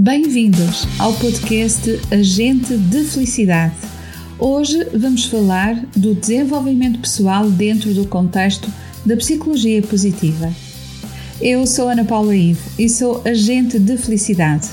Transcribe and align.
Bem-vindos 0.00 0.86
ao 1.00 1.12
podcast 1.14 2.00
Agente 2.12 2.76
de 2.76 3.02
Felicidade. 3.02 3.74
Hoje 4.38 4.84
vamos 4.96 5.24
falar 5.24 5.74
do 5.96 6.14
desenvolvimento 6.14 7.00
pessoal 7.00 7.50
dentro 7.50 7.92
do 7.92 8.06
contexto 8.06 8.72
da 9.04 9.16
psicologia 9.16 9.82
positiva. 9.82 10.54
Eu 11.40 11.66
sou 11.66 11.88
Ana 11.88 12.04
Paula 12.04 12.36
Ivo 12.36 12.62
e 12.78 12.88
sou 12.88 13.20
agente 13.24 13.76
de 13.80 13.96
felicidade. 13.96 14.68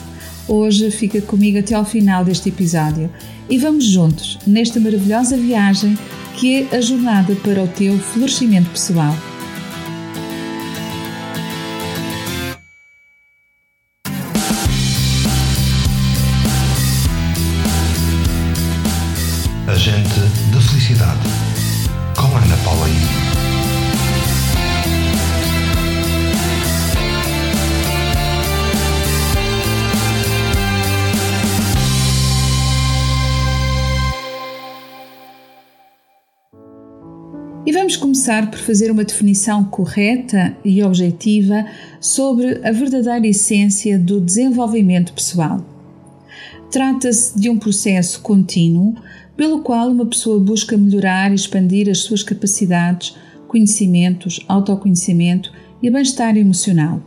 Hoje 0.48 0.92
fica 0.92 1.20
comigo 1.20 1.58
até 1.58 1.74
ao 1.74 1.86
final 1.86 2.24
deste 2.24 2.50
episódio 2.50 3.10
e 3.50 3.58
vamos 3.58 3.84
juntos 3.84 4.38
nesta 4.46 4.80
maravilhosa 4.80 5.36
viagem 5.36 5.98
que 6.36 6.68
é 6.72 6.78
a 6.78 6.82
jornada 6.82 7.36
para 7.38 7.64
o 7.64 7.68
teu 7.68 7.98
florescimento 7.98 8.70
pessoal. 8.70 9.18
Agente 19.88 20.20
de 20.52 20.68
Felicidade, 20.68 21.20
com 22.18 22.36
Ana 22.36 22.58
Paula 22.64 22.88
E 37.64 37.72
vamos 37.72 37.96
começar 37.96 38.50
por 38.50 38.58
fazer 38.58 38.90
uma 38.90 39.04
definição 39.04 39.64
correta 39.66 40.58
e 40.66 40.82
objetiva 40.82 41.64
sobre 42.02 42.60
a 42.68 42.72
verdadeira 42.72 43.28
essência 43.28 44.00
do 44.00 44.20
desenvolvimento 44.20 45.14
pessoal. 45.14 45.64
Trata-se 46.72 47.40
de 47.40 47.52
um 47.52 47.60
processo 47.60 48.20
contínuo 48.22 48.96
pelo 49.36 49.60
qual 49.60 49.90
uma 49.90 50.06
pessoa 50.06 50.40
busca 50.40 50.78
melhorar 50.78 51.32
e 51.32 51.36
expandir 51.36 51.90
as 51.90 52.00
suas 52.00 52.24
capacidades, 52.24 53.16
conhecimentos, 53.48 54.40
autoconhecimento 54.48 55.52
e 55.82 55.90
bem-estar 55.90 56.38
emocional. 56.38 57.02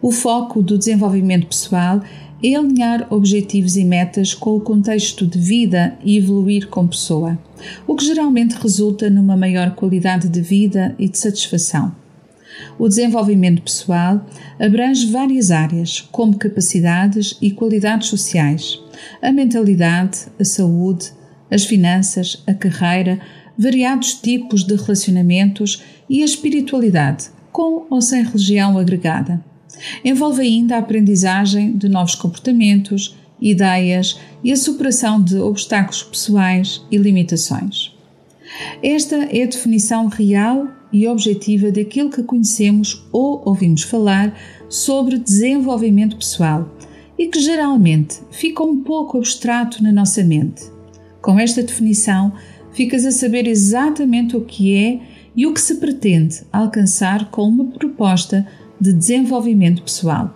O 0.00 0.10
foco 0.10 0.62
do 0.62 0.78
desenvolvimento 0.78 1.46
pessoal 1.46 2.00
é 2.42 2.54
alinhar 2.56 3.06
objetivos 3.10 3.76
e 3.76 3.84
metas 3.84 4.34
com 4.34 4.56
o 4.56 4.60
contexto 4.60 5.26
de 5.26 5.38
vida 5.38 5.96
e 6.04 6.16
evoluir 6.16 6.66
como 6.68 6.88
pessoa, 6.88 7.38
o 7.86 7.94
que 7.94 8.04
geralmente 8.04 8.54
resulta 8.54 9.08
numa 9.08 9.36
maior 9.36 9.76
qualidade 9.76 10.28
de 10.28 10.40
vida 10.40 10.94
e 10.98 11.08
de 11.08 11.18
satisfação. 11.18 11.94
O 12.78 12.88
desenvolvimento 12.88 13.62
pessoal 13.62 14.26
abrange 14.58 15.06
várias 15.06 15.50
áreas, 15.50 16.00
como 16.00 16.36
capacidades 16.36 17.36
e 17.40 17.50
qualidades 17.50 18.08
sociais, 18.08 18.80
a 19.22 19.30
mentalidade, 19.32 20.26
a 20.38 20.44
saúde, 20.44 21.12
as 21.52 21.64
finanças, 21.64 22.42
a 22.46 22.54
carreira, 22.54 23.20
variados 23.56 24.14
tipos 24.14 24.64
de 24.64 24.74
relacionamentos 24.74 25.82
e 26.08 26.22
a 26.22 26.24
espiritualidade, 26.24 27.26
com 27.52 27.86
ou 27.90 28.00
sem 28.00 28.24
religião 28.24 28.78
agregada. 28.78 29.44
Envolve 30.02 30.40
ainda 30.40 30.76
a 30.76 30.78
aprendizagem 30.78 31.76
de 31.76 31.88
novos 31.88 32.14
comportamentos, 32.14 33.16
ideias 33.40 34.18
e 34.42 34.50
a 34.50 34.56
superação 34.56 35.22
de 35.22 35.36
obstáculos 35.36 36.02
pessoais 36.02 36.82
e 36.90 36.96
limitações. 36.96 37.92
Esta 38.82 39.16
é 39.16 39.42
a 39.42 39.46
definição 39.46 40.06
real 40.06 40.68
e 40.92 41.06
objetiva 41.06 41.70
daquilo 41.70 42.10
que 42.10 42.22
conhecemos 42.22 43.02
ou 43.12 43.42
ouvimos 43.44 43.82
falar 43.82 44.38
sobre 44.68 45.18
desenvolvimento 45.18 46.16
pessoal 46.16 46.70
e 47.18 47.28
que 47.28 47.40
geralmente 47.40 48.20
fica 48.30 48.62
um 48.62 48.82
pouco 48.82 49.18
abstrato 49.18 49.82
na 49.82 49.92
nossa 49.92 50.22
mente. 50.22 50.71
Com 51.22 51.38
esta 51.38 51.62
definição, 51.62 52.32
ficas 52.72 53.06
a 53.06 53.12
saber 53.12 53.46
exatamente 53.46 54.36
o 54.36 54.40
que 54.40 54.74
é 54.74 55.00
e 55.36 55.46
o 55.46 55.54
que 55.54 55.60
se 55.60 55.76
pretende 55.76 56.42
alcançar 56.52 57.30
com 57.30 57.48
uma 57.48 57.64
proposta 57.66 58.46
de 58.80 58.92
desenvolvimento 58.92 59.82
pessoal. 59.82 60.34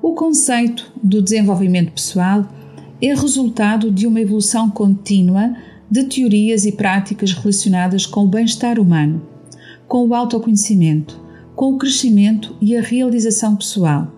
O 0.00 0.14
conceito 0.14 0.90
do 1.02 1.20
desenvolvimento 1.20 1.92
pessoal 1.92 2.48
é 3.00 3.08
resultado 3.08 3.90
de 3.90 4.06
uma 4.06 4.20
evolução 4.20 4.70
contínua 4.70 5.54
de 5.90 6.04
teorias 6.04 6.64
e 6.64 6.72
práticas 6.72 7.32
relacionadas 7.32 8.06
com 8.06 8.24
o 8.24 8.28
bem-estar 8.28 8.80
humano, 8.80 9.22
com 9.86 10.06
o 10.06 10.14
autoconhecimento, 10.14 11.20
com 11.54 11.74
o 11.74 11.78
crescimento 11.78 12.56
e 12.60 12.76
a 12.76 12.80
realização 12.80 13.54
pessoal. 13.54 14.12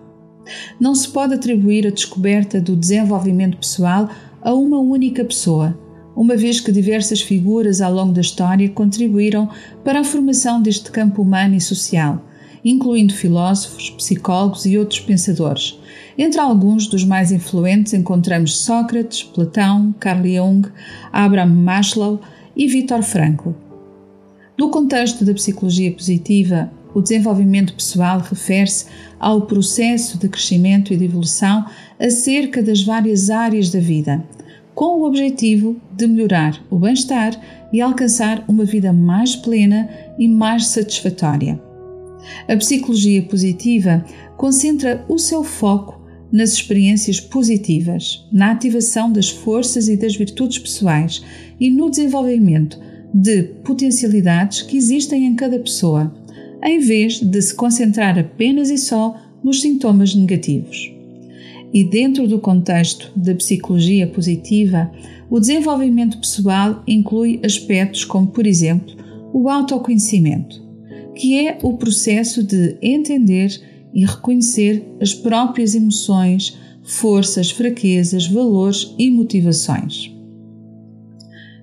Não 0.79 0.95
se 0.95 1.09
pode 1.09 1.33
atribuir 1.33 1.85
a 1.87 1.91
descoberta 1.91 2.59
do 2.59 2.75
desenvolvimento 2.75 3.57
pessoal 3.57 4.09
a 4.41 4.53
uma 4.53 4.79
única 4.79 5.23
pessoa, 5.23 5.77
uma 6.15 6.35
vez 6.35 6.59
que 6.59 6.71
diversas 6.71 7.21
figuras 7.21 7.81
ao 7.81 7.93
longo 7.93 8.11
da 8.11 8.21
história 8.21 8.69
contribuíram 8.69 9.49
para 9.83 9.99
a 10.01 10.03
formação 10.03 10.61
deste 10.61 10.91
campo 10.91 11.21
humano 11.21 11.55
e 11.55 11.61
social, 11.61 12.21
incluindo 12.63 13.13
filósofos, 13.13 13.89
psicólogos 13.91 14.65
e 14.65 14.77
outros 14.77 14.99
pensadores. 14.99 15.79
Entre 16.17 16.39
alguns 16.39 16.87
dos 16.87 17.03
mais 17.03 17.31
influentes 17.31 17.93
encontramos 17.93 18.57
Sócrates, 18.57 19.23
Platão, 19.23 19.93
Carl 19.99 20.23
Jung, 20.25 20.67
Abraham 21.11 21.55
Maslow 21.55 22.19
e 22.55 22.67
Viktor 22.67 23.01
Frankl. 23.01 23.51
No 24.57 24.69
contexto 24.69 25.23
da 25.23 25.33
psicologia 25.33 25.91
positiva, 25.91 26.71
o 26.93 27.01
desenvolvimento 27.01 27.73
pessoal 27.73 28.19
refere-se 28.19 28.85
ao 29.19 29.41
processo 29.41 30.17
de 30.17 30.27
crescimento 30.27 30.93
e 30.93 30.97
de 30.97 31.05
evolução 31.05 31.65
acerca 31.99 32.61
das 32.61 32.83
várias 32.83 33.29
áreas 33.29 33.69
da 33.69 33.79
vida, 33.79 34.23
com 34.73 34.99
o 34.99 35.05
objetivo 35.05 35.75
de 35.91 36.07
melhorar 36.07 36.63
o 36.69 36.77
bem-estar 36.77 37.39
e 37.71 37.81
alcançar 37.81 38.43
uma 38.47 38.65
vida 38.65 38.91
mais 38.91 39.35
plena 39.35 39.89
e 40.17 40.27
mais 40.27 40.67
satisfatória. 40.67 41.61
A 42.47 42.55
psicologia 42.55 43.21
positiva 43.23 44.05
concentra 44.37 45.05
o 45.07 45.17
seu 45.17 45.43
foco 45.43 45.99
nas 46.31 46.53
experiências 46.53 47.19
positivas, 47.19 48.25
na 48.31 48.51
ativação 48.51 49.11
das 49.11 49.29
forças 49.29 49.89
e 49.89 49.97
das 49.97 50.15
virtudes 50.15 50.59
pessoais 50.59 51.21
e 51.59 51.69
no 51.69 51.89
desenvolvimento 51.89 52.79
de 53.13 53.43
potencialidades 53.63 54.61
que 54.61 54.77
existem 54.77 55.25
em 55.25 55.35
cada 55.35 55.59
pessoa, 55.59 56.13
em 56.63 56.79
vez 56.79 57.19
de 57.19 57.41
se 57.41 57.55
concentrar 57.55 58.17
apenas 58.17 58.69
e 58.69 58.77
só 58.77 59.15
nos 59.43 59.61
sintomas 59.61 60.13
negativos. 60.13 60.91
E 61.73 61.83
dentro 61.83 62.27
do 62.27 62.39
contexto 62.39 63.11
da 63.15 63.33
psicologia 63.33 64.05
positiva, 64.05 64.91
o 65.29 65.39
desenvolvimento 65.39 66.17
pessoal 66.17 66.83
inclui 66.85 67.39
aspectos 67.43 68.03
como, 68.03 68.27
por 68.27 68.45
exemplo, 68.45 68.93
o 69.33 69.47
autoconhecimento, 69.47 70.61
que 71.15 71.47
é 71.47 71.57
o 71.63 71.77
processo 71.77 72.43
de 72.43 72.77
entender 72.81 73.61
e 73.93 74.05
reconhecer 74.05 74.85
as 74.99 75.13
próprias 75.13 75.73
emoções, 75.73 76.57
forças, 76.83 77.51
fraquezas, 77.51 78.27
valores 78.27 78.93
e 78.97 79.09
motivações. 79.09 80.11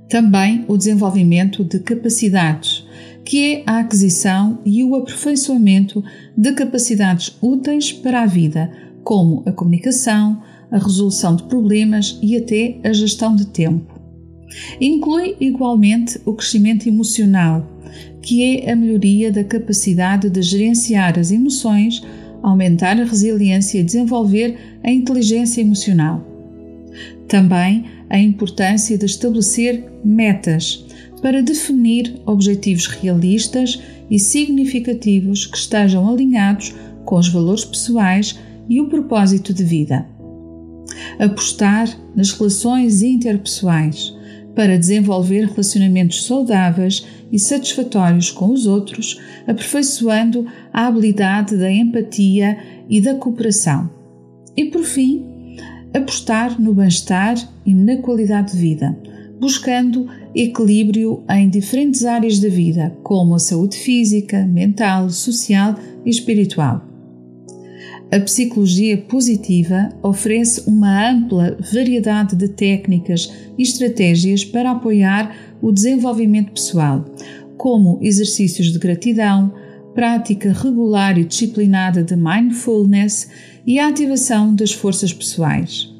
Também 0.09 0.65
o 0.69 0.77
desenvolvimento 0.77 1.63
de 1.63 1.81
capacidades, 1.81 2.87
que 3.29 3.45
é 3.45 3.63
a 3.67 3.81
aquisição 3.81 4.59
e 4.65 4.83
o 4.83 4.97
aperfeiçoamento 4.97 6.03
de 6.35 6.51
capacidades 6.53 7.37
úteis 7.43 7.93
para 7.93 8.23
a 8.23 8.27
vida, 8.27 8.73
como 9.05 9.43
a 9.45 9.53
comunicação, 9.53 10.41
a 10.71 10.79
resolução 10.79 11.37
de 11.37 11.43
problemas 11.43 12.19
e 12.23 12.39
até 12.39 12.79
a 12.83 12.91
gestão 12.91 13.37
de 13.37 13.47
tempo. 13.49 14.01
Inclui 14.81 15.37
igualmente 15.39 16.19
o 16.25 16.33
crescimento 16.33 16.89
emocional, 16.89 17.71
que 18.23 18.43
é 18.43 18.73
a 18.73 18.75
melhoria 18.75 19.31
da 19.31 19.45
capacidade 19.45 20.31
de 20.31 20.41
gerenciar 20.41 21.19
as 21.19 21.31
emoções, 21.31 22.03
aumentar 22.43 22.99
a 22.99 23.05
resiliência 23.05 23.79
e 23.79 23.85
desenvolver 23.85 24.57
a 24.83 24.91
inteligência 24.91 25.61
emocional. 25.61 26.27
Também 27.29 27.85
a 28.09 28.19
importância 28.19 28.97
de 28.97 29.05
estabelecer 29.05 29.85
metas 30.03 30.88
para 31.21 31.43
definir 31.43 32.21
objetivos 32.27 32.87
realistas 32.87 33.81
e 34.11 34.19
significativos 34.19 35.47
que 35.47 35.59
estejam 35.59 36.09
alinhados 36.09 36.75
com 37.05 37.17
os 37.17 37.29
valores 37.29 37.65
pessoais 37.65 38.39
e 38.69 38.81
o 38.81 38.89
propósito 38.89 39.53
de 39.53 39.65
vida. 39.65 40.07
Apostar 41.19 41.89
nas 42.15 42.31
relações 42.31 43.03
interpessoais 43.03 44.15
para 44.55 44.79
desenvolver 44.79 45.47
relacionamentos 45.47 46.27
saudáveis 46.27 47.07
e 47.31 47.39
satisfatórios 47.39 48.31
com 48.31 48.51
os 48.51 48.67
outros, 48.67 49.21
aperfeiçoando 49.47 50.47
a 50.73 50.87
habilidade 50.87 51.57
da 51.57 51.71
empatia 51.71 52.59
e 52.89 53.01
da 53.01 53.15
cooperação. 53.15 53.89
E 54.57 54.65
por 54.65 54.83
fim, 54.83 55.25
apostar 55.95 56.61
no 56.61 56.75
bem-estar 56.75 57.37
e 57.65 57.73
na 57.73 57.99
qualidade 57.99 58.53
de 58.53 58.59
vida, 58.59 58.99
buscando 59.41 60.07
equilíbrio 60.35 61.23
em 61.31 61.49
diferentes 61.49 62.05
áreas 62.05 62.39
da 62.39 62.49
vida, 62.49 62.97
como 63.03 63.35
a 63.35 63.39
saúde 63.39 63.77
física, 63.77 64.45
mental, 64.47 65.11
social 65.11 65.75
e 66.05 66.11
espiritual. 66.11 66.89
A 68.11 68.19
psicologia 68.21 68.97
positiva 68.97 69.91
oferece 70.03 70.63
uma 70.67 71.11
ampla 71.11 71.59
variedade 71.73 72.35
de 72.35 72.49
técnicas 72.49 73.31
e 73.59 73.63
estratégias 73.63 74.45
para 74.45 74.71
apoiar 74.71 75.37
o 75.61 75.71
desenvolvimento 75.71 76.53
pessoal, 76.53 77.05
como 77.59 77.99
exercícios 78.01 78.73
de 78.73 78.79
gratidão, 78.79 79.53
prática 79.95 80.53
regular 80.53 81.19
e 81.19 81.25
disciplinada 81.25 82.03
de 82.03 82.17
mindfulness 82.17 83.29
e 83.67 83.79
a 83.79 83.89
ativação 83.89 84.55
das 84.55 84.73
forças 84.73 85.13
pessoais. 85.13 85.98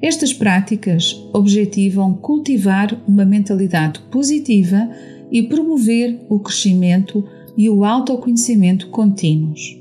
Estas 0.00 0.32
práticas 0.32 1.14
objetivam 1.32 2.14
cultivar 2.14 3.00
uma 3.06 3.24
mentalidade 3.24 4.00
positiva 4.10 4.88
e 5.30 5.42
promover 5.42 6.20
o 6.28 6.38
crescimento 6.38 7.24
e 7.56 7.68
o 7.68 7.84
autoconhecimento 7.84 8.88
contínuos. 8.88 9.76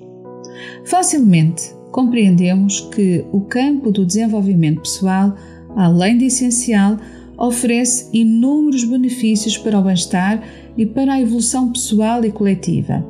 Facilmente 0.86 1.72
compreendemos 1.92 2.82
que 2.82 3.24
o 3.32 3.42
campo 3.42 3.92
do 3.92 4.06
desenvolvimento 4.06 4.82
pessoal, 4.82 5.36
além 5.76 6.18
de 6.18 6.26
essencial, 6.26 6.98
oferece 7.38 8.10
inúmeros 8.12 8.84
benefícios 8.84 9.58
para 9.58 9.80
o 9.80 9.84
bem-estar 9.84 10.44
e 10.76 10.86
para 10.86 11.14
a 11.14 11.22
evolução 11.22 11.72
pessoal 11.72 12.26
e 12.26 12.32
coletiva, 12.32 13.06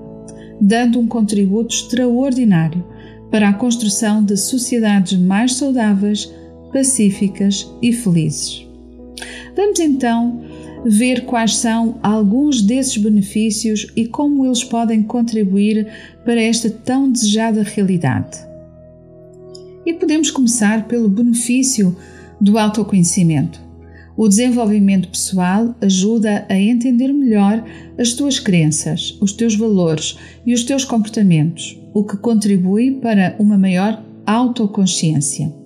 dando 0.59 0.99
um 0.99 1.07
contributo 1.07 1.73
extraordinário 1.73 2.83
para 3.31 3.49
a 3.49 3.53
construção 3.53 4.23
de 4.23 4.35
sociedades 4.35 5.17
mais 5.17 5.55
saudáveis, 5.55 6.33
pacíficas 6.77 7.67
e 7.81 7.91
felizes. 7.91 8.63
Vamos 9.55 9.79
então 9.79 10.43
ver 10.85 11.25
quais 11.25 11.55
são 11.55 11.97
alguns 12.03 12.61
desses 12.61 12.97
benefícios 12.97 13.87
e 13.95 14.05
como 14.05 14.45
eles 14.45 14.63
podem 14.63 15.01
contribuir 15.01 15.87
para 16.23 16.39
esta 16.39 16.69
tão 16.69 17.11
desejada 17.11 17.63
realidade. 17.63 18.37
E 19.87 19.93
podemos 19.93 20.29
começar 20.29 20.87
pelo 20.87 21.09
benefício 21.09 21.97
do 22.39 22.59
autoconhecimento. 22.59 23.59
O 24.15 24.27
desenvolvimento 24.27 25.09
pessoal 25.09 25.75
ajuda 25.81 26.45
a 26.47 26.59
entender 26.59 27.11
melhor 27.11 27.63
as 27.97 28.13
tuas 28.13 28.39
crenças, 28.39 29.17
os 29.19 29.33
teus 29.33 29.55
valores 29.55 30.15
e 30.45 30.53
os 30.53 30.63
teus 30.63 30.85
comportamentos, 30.85 31.75
o 31.91 32.03
que 32.03 32.17
contribui 32.17 32.91
para 32.91 33.35
uma 33.39 33.57
maior 33.57 34.03
autoconsciência. 34.27 35.56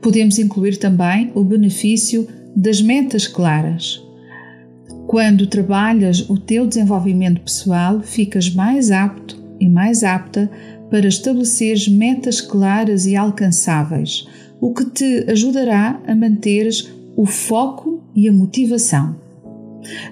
Podemos 0.00 0.38
incluir 0.38 0.76
também 0.76 1.30
o 1.34 1.44
benefício 1.44 2.26
das 2.56 2.80
metas 2.80 3.26
claras. 3.26 4.02
Quando 5.06 5.46
trabalhas 5.46 6.28
o 6.28 6.38
teu 6.38 6.66
desenvolvimento 6.66 7.40
pessoal, 7.40 8.00
ficas 8.00 8.48
mais 8.48 8.90
apto 8.90 9.36
e 9.58 9.68
mais 9.68 10.04
apta 10.04 10.50
para 10.90 11.06
estabelecer 11.06 11.90
metas 11.90 12.40
claras 12.40 13.06
e 13.06 13.16
alcançáveis, 13.16 14.26
o 14.60 14.72
que 14.72 14.84
te 14.84 15.24
ajudará 15.30 16.00
a 16.06 16.14
manteres 16.14 16.90
o 17.16 17.26
foco 17.26 18.02
e 18.14 18.28
a 18.28 18.32
motivação. 18.32 19.16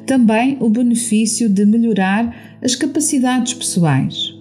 Também 0.06 0.56
o 0.60 0.68
benefício 0.68 1.48
de 1.48 1.64
melhorar 1.64 2.58
as 2.62 2.74
capacidades 2.74 3.54
pessoais. 3.54 4.34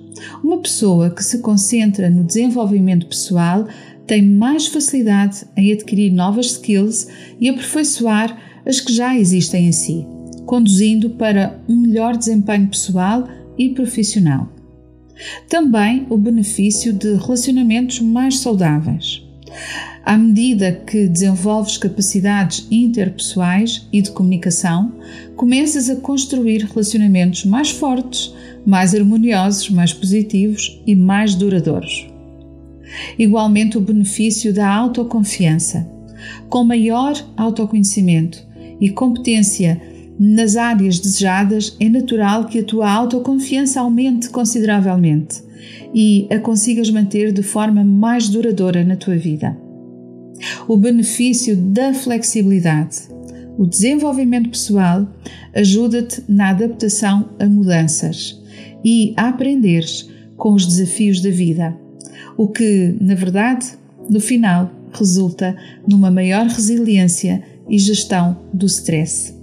Uma 0.44 0.60
pessoa 0.60 1.10
que 1.10 1.24
se 1.24 1.40
concentra 1.40 2.10
no 2.10 2.24
desenvolvimento 2.24 3.06
pessoal 3.06 3.68
tem 4.08 4.22
mais 4.22 4.68
facilidade 4.68 5.46
em 5.56 5.72
adquirir 5.74 6.12
novas 6.12 6.48
skills 6.48 7.08
e 7.40 7.50
aperfeiçoar 7.50 8.38
as 8.66 8.80
que 8.80 8.94
já 8.94 9.18
existem 9.18 9.68
em 9.68 9.72
si, 9.72 10.08
conduzindo 10.46 11.12
para 11.12 11.60
um 11.68 11.76
melhor 11.76 12.16
desempenho 12.16 12.68
pessoal 12.68 13.28
e 13.58 13.70
profissional. 13.70 14.50
Também 15.50 16.08
o 16.10 16.18
benefício 16.18 16.94
de 16.94 17.16
relacionamentos 17.16 18.00
mais 18.00 18.40
saudáveis. 18.40 19.24
À 20.06 20.18
medida 20.18 20.72
que 20.72 21.08
desenvolves 21.08 21.78
capacidades 21.78 22.66
interpessoais 22.72 23.88
e 23.92 24.02
de 24.02 24.12
comunicação, 24.12 24.94
começas 25.36 25.90
a 25.90 25.98
construir 25.98 26.64
relacionamentos 26.64 27.44
mais 27.44 27.72
fortes, 27.72 28.34
mais 28.66 28.96
harmoniosos, 28.96 29.70
mais 29.70 29.92
positivos 29.92 30.82
e 30.86 30.96
mais 30.96 31.36
duradouros. 31.36 32.17
Igualmente, 33.18 33.78
o 33.78 33.82
benefício 33.82 34.54
da 34.54 34.70
autoconfiança. 34.70 35.88
Com 36.50 36.64
maior 36.64 37.14
autoconhecimento 37.36 38.46
e 38.80 38.90
competência 38.90 39.82
nas 40.20 40.56
áreas 40.56 41.00
desejadas, 41.00 41.76
é 41.80 41.88
natural 41.90 42.46
que 42.46 42.60
a 42.60 42.64
tua 42.64 42.92
autoconfiança 42.92 43.80
aumente 43.80 44.30
consideravelmente 44.30 45.44
e 45.94 46.28
a 46.32 46.40
consigas 46.40 46.90
manter 46.90 47.32
de 47.32 47.44
forma 47.44 47.84
mais 47.84 48.30
duradoura 48.30 48.84
na 48.84 48.96
tua 48.96 49.16
vida. 49.16 49.56
O 50.68 50.76
benefício 50.76 51.56
da 51.56 51.94
flexibilidade. 51.94 53.10
O 53.58 53.66
desenvolvimento 53.66 54.50
pessoal 54.50 55.08
ajuda-te 55.54 56.24
na 56.28 56.50
adaptação 56.50 57.30
a 57.40 57.46
mudanças 57.48 58.40
e 58.86 59.14
a 59.18 59.30
aprenderes 59.30 60.08
com 60.36 60.54
os 60.54 60.66
desafios 60.66 61.22
da 61.22 61.32
vida 61.32 61.76
o 62.38 62.48
que, 62.48 62.96
na 63.02 63.16
verdade, 63.16 63.66
no 64.10 64.20
final 64.22 64.72
resulta 64.94 65.58
numa 65.88 66.12
maior 66.12 66.46
resiliência 66.46 67.44
e 67.68 67.78
gestão 67.78 68.38
do 68.54 68.66
stress. 68.68 69.36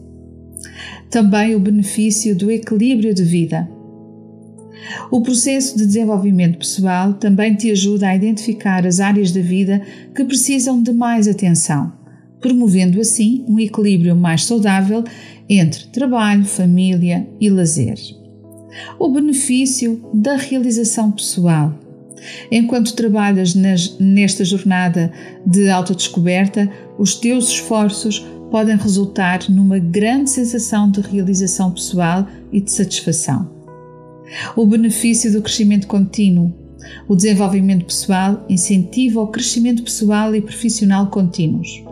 Também 1.10 1.54
o 1.54 1.60
benefício 1.60 2.34
do 2.34 2.50
equilíbrio 2.50 3.12
de 3.12 3.24
vida. 3.24 3.68
O 5.10 5.20
processo 5.20 5.76
de 5.76 5.86
desenvolvimento 5.86 6.58
pessoal 6.58 7.14
também 7.14 7.54
te 7.54 7.70
ajuda 7.70 8.08
a 8.08 8.16
identificar 8.16 8.86
as 8.86 9.00
áreas 9.00 9.32
da 9.32 9.40
vida 9.40 9.82
que 10.14 10.24
precisam 10.24 10.82
de 10.82 10.92
mais 10.92 11.26
atenção, 11.26 11.92
promovendo 12.40 13.00
assim 13.00 13.44
um 13.48 13.58
equilíbrio 13.58 14.14
mais 14.14 14.44
saudável 14.44 15.04
entre 15.48 15.86
trabalho, 15.88 16.44
família 16.44 17.26
e 17.40 17.48
lazer. 17.48 17.98
O 18.98 19.08
benefício 19.08 20.02
da 20.12 20.36
realização 20.36 21.12
pessoal 21.12 21.78
Enquanto 22.50 22.94
trabalhas 22.94 23.54
nas, 23.54 23.98
nesta 23.98 24.44
jornada 24.44 25.12
de 25.46 25.68
autodescoberta, 25.68 26.70
os 26.98 27.14
teus 27.14 27.48
esforços 27.48 28.24
podem 28.50 28.76
resultar 28.76 29.50
numa 29.50 29.78
grande 29.78 30.30
sensação 30.30 30.90
de 30.90 31.00
realização 31.00 31.72
pessoal 31.72 32.26
e 32.52 32.60
de 32.60 32.70
satisfação. 32.70 33.50
O 34.56 34.66
benefício 34.66 35.32
do 35.32 35.42
crescimento 35.42 35.86
contínuo. 35.86 36.52
O 37.08 37.16
desenvolvimento 37.16 37.86
pessoal 37.86 38.44
incentiva 38.48 39.20
o 39.20 39.28
crescimento 39.28 39.82
pessoal 39.82 40.34
e 40.34 40.40
profissional 40.40 41.06
contínuos, 41.08 41.82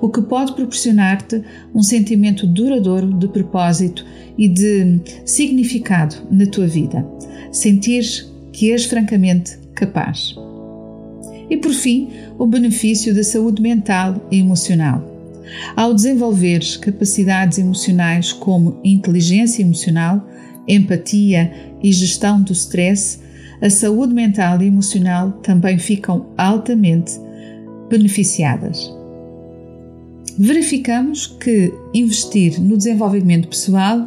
o 0.00 0.08
que 0.08 0.22
pode 0.22 0.54
proporcionar-te 0.54 1.42
um 1.74 1.82
sentimento 1.82 2.46
duradouro 2.46 3.12
de 3.12 3.28
propósito 3.28 4.04
e 4.38 4.48
de 4.48 5.00
significado 5.26 6.16
na 6.30 6.46
tua 6.46 6.66
vida. 6.66 7.06
Sentir 7.52 8.04
que 8.52 8.72
és 8.72 8.86
francamente 8.86 9.58
capaz. 9.78 10.34
E 11.48 11.56
por 11.56 11.72
fim, 11.72 12.10
o 12.36 12.46
benefício 12.46 13.14
da 13.14 13.22
saúde 13.22 13.62
mental 13.62 14.26
e 14.30 14.38
emocional. 14.38 15.02
Ao 15.74 15.94
desenvolveres 15.94 16.76
capacidades 16.76 17.58
emocionais 17.58 18.32
como 18.32 18.78
inteligência 18.84 19.62
emocional, 19.62 20.26
empatia 20.66 21.50
e 21.82 21.90
gestão 21.92 22.42
do 22.42 22.52
stress, 22.52 23.20
a 23.62 23.70
saúde 23.70 24.12
mental 24.12 24.60
e 24.60 24.66
emocional 24.66 25.32
também 25.42 25.78
ficam 25.78 26.26
altamente 26.36 27.12
beneficiadas. 27.88 28.92
Verificamos 30.38 31.26
que 31.26 31.72
investir 31.94 32.60
no 32.60 32.76
desenvolvimento 32.76 33.48
pessoal 33.48 34.06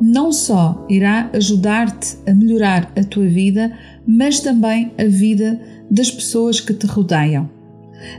não 0.00 0.32
só 0.32 0.86
irá 0.88 1.28
ajudar-te 1.32 2.16
a 2.26 2.32
melhorar 2.32 2.92
a 2.96 3.02
tua 3.02 3.26
vida, 3.26 3.76
mas 4.08 4.40
também 4.40 4.90
a 4.96 5.04
vida 5.04 5.60
das 5.90 6.10
pessoas 6.10 6.60
que 6.60 6.72
te 6.72 6.86
rodeiam. 6.86 7.50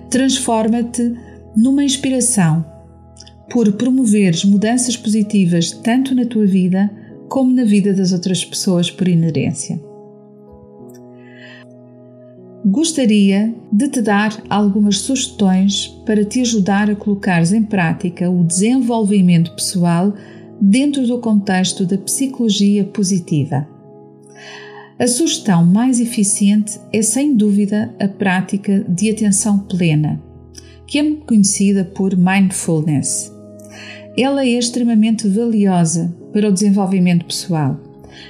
Transforma-te 0.07 1.15
numa 1.57 1.83
inspiração 1.83 2.63
por 3.49 3.71
promoveres 3.73 4.45
mudanças 4.45 4.95
positivas 4.95 5.71
tanto 5.71 6.13
na 6.13 6.25
tua 6.25 6.45
vida 6.45 6.91
como 7.27 7.51
na 7.51 7.63
vida 7.63 7.91
das 7.91 8.13
outras 8.13 8.45
pessoas 8.45 8.91
por 8.91 9.07
inerência. 9.07 9.81
Gostaria 12.65 13.55
de 13.71 13.87
te 13.87 14.01
dar 14.01 14.43
algumas 14.49 14.99
sugestões 14.99 15.87
para 16.05 16.25
te 16.25 16.41
ajudar 16.41 16.89
a 16.89 16.95
colocares 16.95 17.53
em 17.53 17.63
prática 17.63 18.29
o 18.29 18.43
desenvolvimento 18.43 19.55
pessoal 19.55 20.13
dentro 20.61 21.07
do 21.07 21.19
contexto 21.19 21.85
da 21.85 21.97
psicologia 21.97 22.83
positiva. 22.83 23.67
A 24.99 25.07
sugestão 25.07 25.65
mais 25.65 26.01
eficiente 26.01 26.77
é, 26.91 27.01
sem 27.01 27.33
dúvida, 27.33 27.95
a 28.01 28.07
prática 28.09 28.83
de 28.89 29.09
atenção 29.09 29.59
plena, 29.59 30.21
que 30.85 30.99
é 30.99 31.11
conhecida 31.25 31.85
por 31.85 32.17
mindfulness. 32.17 33.33
Ela 34.17 34.43
é 34.43 34.49
extremamente 34.49 35.25
valiosa 35.25 36.13
para 36.33 36.49
o 36.49 36.51
desenvolvimento 36.51 37.23
pessoal, 37.23 37.79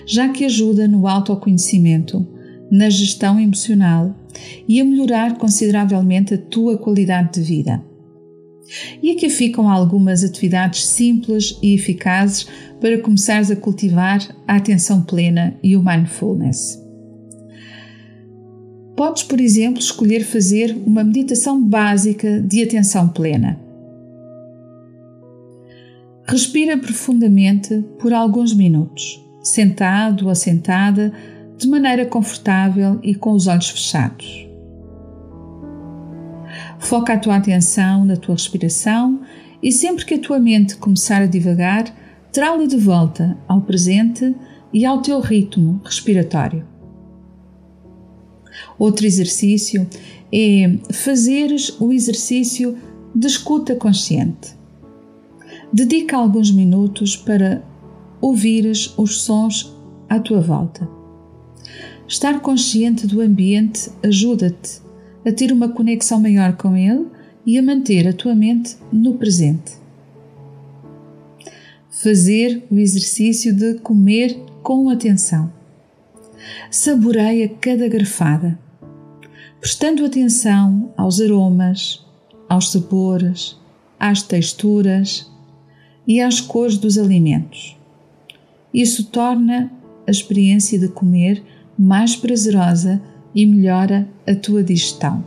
já 0.05 0.29
que 0.29 0.45
ajuda 0.45 0.87
no 0.87 1.07
autoconhecimento, 1.07 2.27
na 2.69 2.87
gestão 2.87 3.39
emocional 3.39 4.15
e 4.67 4.79
a 4.79 4.85
melhorar 4.85 5.39
consideravelmente 5.39 6.35
a 6.35 6.37
tua 6.37 6.77
qualidade 6.77 7.33
de 7.33 7.41
vida. 7.41 7.88
E 9.01 9.11
aqui 9.11 9.29
ficam 9.29 9.69
algumas 9.69 10.23
atividades 10.23 10.85
simples 10.85 11.57
e 11.61 11.73
eficazes 11.73 12.47
para 12.79 12.99
começares 12.99 13.51
a 13.51 13.55
cultivar 13.55 14.19
a 14.47 14.55
atenção 14.55 15.01
plena 15.01 15.57
e 15.63 15.75
o 15.75 15.83
mindfulness. 15.83 16.81
Podes, 18.95 19.23
por 19.23 19.39
exemplo, 19.39 19.79
escolher 19.79 20.25
fazer 20.25 20.75
uma 20.85 21.03
meditação 21.03 21.63
básica 21.63 22.41
de 22.41 22.61
atenção 22.61 23.07
plena. 23.07 23.59
Respira 26.27 26.77
profundamente 26.77 27.81
por 27.97 28.13
alguns 28.13 28.53
minutos, 28.53 29.25
sentado 29.41 30.27
ou 30.27 30.35
sentada, 30.35 31.13
de 31.57 31.67
maneira 31.67 32.05
confortável 32.05 32.99
e 33.01 33.15
com 33.15 33.31
os 33.31 33.47
olhos 33.47 33.69
fechados. 33.69 34.48
Foca 36.79 37.13
a 37.13 37.19
tua 37.19 37.35
atenção 37.35 38.05
na 38.05 38.15
tua 38.15 38.35
respiração 38.35 39.21
e 39.61 39.71
sempre 39.71 40.05
que 40.05 40.13
a 40.15 40.19
tua 40.19 40.39
mente 40.39 40.77
começar 40.77 41.21
a 41.21 41.27
divagar, 41.27 41.93
trá-la 42.31 42.65
de 42.65 42.77
volta 42.77 43.37
ao 43.47 43.61
presente 43.61 44.33
e 44.73 44.85
ao 44.85 45.01
teu 45.01 45.19
ritmo 45.19 45.81
respiratório. 45.83 46.65
Outro 48.77 49.05
exercício 49.05 49.87
é 50.33 50.77
fazeres 50.93 51.79
o 51.79 51.91
exercício 51.91 52.77
de 53.13 53.27
escuta 53.27 53.75
consciente. 53.75 54.57
Dedica 55.71 56.17
alguns 56.17 56.51
minutos 56.51 57.15
para 57.15 57.61
ouvires 58.21 58.93
os 58.97 59.21
sons 59.21 59.75
à 60.07 60.19
tua 60.19 60.41
volta. 60.41 60.89
Estar 62.07 62.39
consciente 62.41 63.05
do 63.05 63.21
ambiente 63.21 63.91
ajuda-te 64.03 64.88
a 65.25 65.31
ter 65.31 65.51
uma 65.51 65.69
conexão 65.69 66.19
maior 66.19 66.55
com 66.55 66.75
ele 66.75 67.07
e 67.45 67.57
a 67.57 67.63
manter 67.63 68.07
a 68.07 68.13
tua 68.13 68.35
mente 68.35 68.77
no 68.91 69.15
presente. 69.15 69.73
Fazer 71.89 72.63
o 72.69 72.77
exercício 72.77 73.53
de 73.53 73.75
comer 73.79 74.39
com 74.63 74.89
atenção. 74.89 75.51
Saboreia 76.71 77.49
cada 77.49 77.87
garfada, 77.87 78.57
prestando 79.59 80.05
atenção 80.05 80.93
aos 80.95 81.19
aromas, 81.19 82.05
aos 82.47 82.71
sabores, 82.71 83.57
às 83.99 84.21
texturas 84.23 85.29
e 86.07 86.21
às 86.21 86.39
cores 86.39 86.77
dos 86.77 86.97
alimentos. 86.97 87.77
Isso 88.73 89.05
torna 89.05 89.71
a 90.07 90.11
experiência 90.11 90.79
de 90.79 90.87
comer 90.87 91.43
mais 91.77 92.15
prazerosa 92.15 93.01
e 93.33 93.45
melhora 93.45 94.07
a 94.27 94.35
tua 94.35 94.63
digestão. 94.63 95.23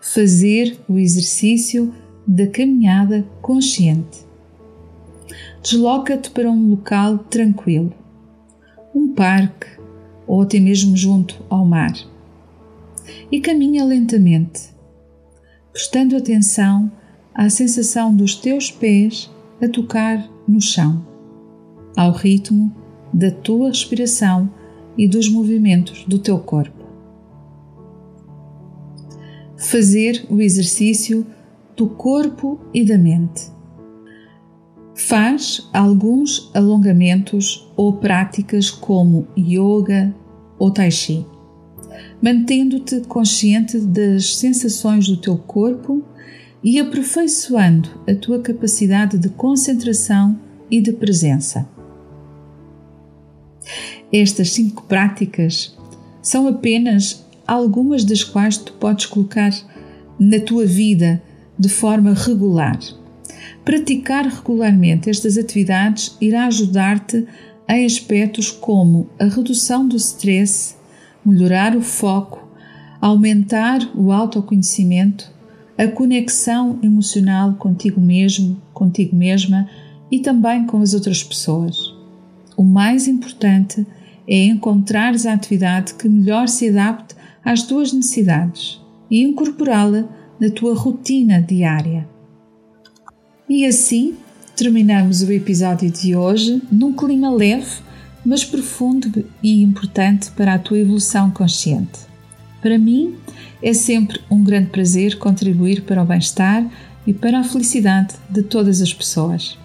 Fazer 0.00 0.78
o 0.88 0.98
exercício 0.98 1.94
da 2.26 2.46
caminhada 2.46 3.26
consciente. 3.40 4.24
Desloca-te 5.62 6.30
para 6.30 6.50
um 6.50 6.70
local 6.70 7.18
tranquilo, 7.18 7.92
um 8.94 9.14
parque 9.14 9.66
ou 10.26 10.42
até 10.42 10.58
mesmo 10.60 10.96
junto 10.96 11.44
ao 11.48 11.64
mar, 11.64 11.92
e 13.30 13.40
caminha 13.40 13.84
lentamente, 13.84 14.70
prestando 15.72 16.16
atenção 16.16 16.90
à 17.34 17.48
sensação 17.48 18.14
dos 18.14 18.34
teus 18.34 18.70
pés 18.70 19.30
a 19.62 19.68
tocar 19.68 20.28
no 20.46 20.60
chão, 20.60 21.06
ao 21.96 22.12
ritmo 22.12 22.74
da 23.12 23.30
tua 23.30 23.68
respiração 23.68 24.50
e 24.96 25.08
dos 25.08 25.28
movimentos 25.28 26.04
do 26.06 26.18
teu 26.18 26.38
corpo. 26.38 26.84
Fazer 29.56 30.26
o 30.28 30.40
exercício 30.40 31.26
do 31.76 31.88
corpo 31.88 32.60
e 32.72 32.84
da 32.84 32.98
mente. 32.98 33.52
Faz 34.94 35.68
alguns 35.72 36.50
alongamentos 36.54 37.68
ou 37.76 37.94
práticas 37.94 38.70
como 38.70 39.26
yoga 39.36 40.14
ou 40.58 40.70
tai 40.70 40.90
chi, 40.90 41.26
mantendo-te 42.22 43.00
consciente 43.00 43.78
das 43.80 44.36
sensações 44.36 45.08
do 45.08 45.16
teu 45.16 45.36
corpo 45.36 46.02
e 46.62 46.78
aperfeiçoando 46.78 47.88
a 48.08 48.14
tua 48.14 48.38
capacidade 48.38 49.18
de 49.18 49.28
concentração 49.28 50.38
e 50.70 50.80
de 50.80 50.92
presença. 50.92 51.68
Estas 54.16 54.52
cinco 54.52 54.84
práticas 54.84 55.76
são 56.22 56.46
apenas 56.46 57.26
algumas 57.44 58.04
das 58.04 58.22
quais 58.22 58.56
tu 58.56 58.72
podes 58.74 59.06
colocar 59.06 59.50
na 60.20 60.38
tua 60.38 60.64
vida 60.64 61.20
de 61.58 61.68
forma 61.68 62.14
regular. 62.14 62.78
Praticar 63.64 64.24
regularmente 64.24 65.10
estas 65.10 65.36
atividades 65.36 66.16
irá 66.20 66.46
ajudar-te 66.46 67.26
em 67.68 67.84
aspectos 67.84 68.52
como 68.52 69.08
a 69.18 69.24
redução 69.24 69.88
do 69.88 69.96
stress, 69.96 70.76
melhorar 71.26 71.76
o 71.76 71.80
foco, 71.80 72.48
aumentar 73.00 73.80
o 73.96 74.12
autoconhecimento, 74.12 75.28
a 75.76 75.88
conexão 75.88 76.78
emocional 76.84 77.54
contigo 77.54 78.00
mesmo, 78.00 78.62
contigo 78.72 79.16
mesma 79.16 79.68
e 80.08 80.20
também 80.20 80.66
com 80.66 80.80
as 80.80 80.94
outras 80.94 81.20
pessoas. 81.24 81.76
O 82.56 82.62
mais 82.62 83.08
importante 83.08 83.80
é 83.80 84.03
encontrares 84.28 85.26
a 85.26 85.32
atividade 85.32 85.94
que 85.94 86.08
melhor 86.08 86.48
se 86.48 86.68
adapte 86.68 87.14
às 87.44 87.62
tuas 87.62 87.92
necessidades 87.92 88.80
e 89.10 89.22
incorporá-la 89.22 90.08
na 90.40 90.50
tua 90.50 90.74
rotina 90.74 91.40
diária. 91.40 92.08
E 93.48 93.66
assim 93.66 94.14
terminamos 94.56 95.22
o 95.22 95.30
episódio 95.30 95.90
de 95.90 96.16
hoje 96.16 96.62
num 96.70 96.92
clima 96.92 97.30
leve, 97.30 97.82
mas 98.24 98.44
profundo 98.44 99.24
e 99.42 99.62
importante 99.62 100.30
para 100.30 100.54
a 100.54 100.58
tua 100.58 100.78
evolução 100.78 101.30
consciente. 101.30 102.00
Para 102.62 102.78
mim, 102.78 103.14
é 103.62 103.74
sempre 103.74 104.20
um 104.30 104.42
grande 104.42 104.70
prazer 104.70 105.18
contribuir 105.18 105.82
para 105.82 106.02
o 106.02 106.06
bem-estar 106.06 106.66
e 107.06 107.12
para 107.12 107.40
a 107.40 107.44
felicidade 107.44 108.14
de 108.30 108.42
todas 108.42 108.80
as 108.80 108.94
pessoas. 108.94 109.58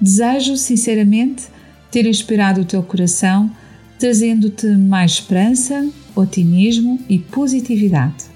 Desejo 0.00 0.56
sinceramente 0.56 1.44
ter 1.90 2.06
inspirado 2.06 2.62
o 2.62 2.64
teu 2.64 2.82
coração 2.82 3.50
trazendo-te 3.98 4.66
mais 4.66 5.12
esperança, 5.12 5.88
otimismo 6.14 7.00
e 7.08 7.18
positividade. 7.18 8.26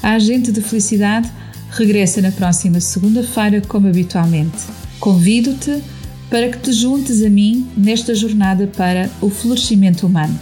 A 0.03 0.11
Agente 0.13 0.51
de 0.51 0.61
Felicidade 0.61 1.31
regressa 1.71 2.21
na 2.21 2.31
próxima 2.31 2.79
segunda-feira, 2.79 3.61
como 3.61 3.87
habitualmente. 3.87 4.57
Convido-te 4.99 5.81
para 6.29 6.49
que 6.49 6.59
te 6.59 6.71
juntes 6.71 7.23
a 7.23 7.29
mim 7.29 7.67
nesta 7.75 8.13
jornada 8.13 8.67
para 8.67 9.09
o 9.21 9.29
florescimento 9.29 10.05
humano. 10.05 10.39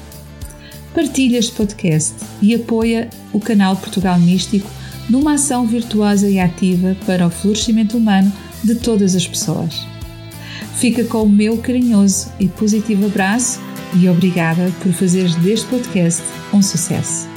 Partilha 0.93 1.38
este 1.38 1.51
podcast 1.53 2.15
e 2.41 2.55
apoia 2.55 3.10
o 3.31 3.39
canal 3.39 3.75
Portugal 3.75 4.19
Místico 4.19 4.69
numa 5.10 5.36
ação 5.36 5.65
virtuosa 5.65 6.27
e 6.29 6.39
ativa 6.39 6.98
para 7.05 7.27
o 7.27 7.29
florescimento 7.29 7.98
humano 7.98 8.31
de 8.63 8.75
todas 8.75 9.15
as 9.15 9.27
pessoas. 9.27 9.86
Fica 10.75 11.03
com 11.05 11.24
o 11.24 11.29
meu 11.29 11.57
carinhoso 11.57 12.31
e 12.39 12.48
positivo 12.48 13.05
abraço 13.05 13.60
e 13.96 14.07
obrigada 14.10 14.72
por 14.81 14.91
fazeres 14.91 15.36
deste 15.36 15.65
podcast 15.67 16.22
um 16.53 16.62
sucesso. 16.62 17.37